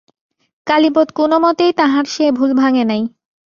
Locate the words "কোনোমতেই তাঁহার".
1.11-2.05